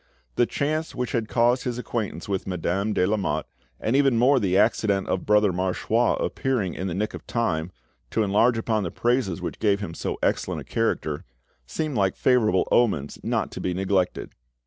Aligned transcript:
The 0.35 0.47
chance 0.47 0.95
which 0.95 1.11
had 1.11 1.27
caused 1.27 1.63
his 1.63 1.77
acquaintance 1.77 2.27
with 2.27 2.47
Madame 2.47 2.91
de 2.91 3.05
Lamotte, 3.05 3.45
and 3.79 3.95
even 3.95 4.17
more 4.17 4.39
the 4.39 4.57
accident 4.57 5.07
of 5.07 5.27
Brother 5.27 5.53
Marchois 5.53 6.13
appearing 6.15 6.73
in 6.73 6.87
the 6.87 6.95
nick 6.95 7.13
of 7.13 7.27
time, 7.27 7.71
to 8.09 8.23
enlarge 8.23 8.57
upon 8.57 8.81
the 8.81 8.89
praises 8.89 9.43
which 9.43 9.59
gave 9.59 9.79
him 9.79 9.93
so 9.93 10.17
excellent 10.23 10.61
a 10.61 10.63
character, 10.63 11.23
seemed 11.67 11.97
like 11.97 12.15
favourable 12.15 12.67
omens 12.71 13.19
not 13.21 13.51
to 13.51 13.61
be 13.61 13.75
neglected. 13.75 14.31